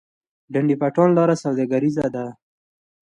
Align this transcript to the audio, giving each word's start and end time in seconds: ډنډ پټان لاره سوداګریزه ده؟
ډنډ 0.53 0.69
پټان 0.81 1.09
لاره 1.17 1.35
سوداګریزه 1.43 2.05
ده؟ 2.15 2.25